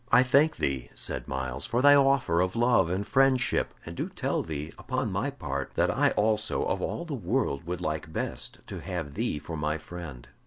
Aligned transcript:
"I 0.11 0.23
thank 0.23 0.55
thee," 0.55 0.89
said 0.95 1.27
Myles, 1.27 1.67
"for 1.67 1.83
thy 1.83 1.93
offer 1.93 2.41
of 2.41 2.55
love 2.55 2.89
and 2.89 3.05
friendship, 3.05 3.71
and 3.85 3.95
do 3.95 4.09
tell 4.09 4.41
thee, 4.41 4.73
upon 4.79 5.11
my 5.11 5.29
part, 5.29 5.73
that 5.75 5.91
I 5.91 6.09
also 6.17 6.63
of 6.65 6.81
all 6.81 7.05
the 7.05 7.13
world 7.13 7.67
would 7.67 7.81
like 7.81 8.11
best 8.11 8.61
to 8.65 8.79
have 8.79 9.13
thee 9.13 9.37
for 9.37 9.55
my 9.55 9.77
friend." 9.77 10.27